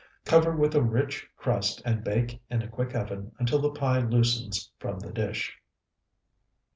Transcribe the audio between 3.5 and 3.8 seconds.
the